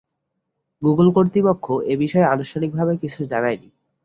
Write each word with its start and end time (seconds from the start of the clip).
Google 0.81 1.07
কর্তৃপক্ষ 1.15 1.65
এ 1.85 1.95
বিষয়ে 1.99 2.31
আনুষ্ঠানিকভাবে 2.33 2.93
কিছু 2.97 3.19
জানায়নি। 3.25 3.67